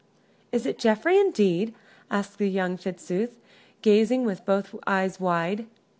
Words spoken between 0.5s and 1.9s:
"Is it Geoffrey, indeed?"